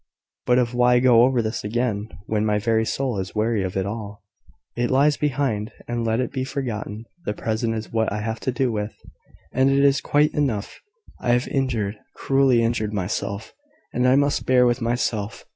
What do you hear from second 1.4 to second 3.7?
this again, when my very soul is weary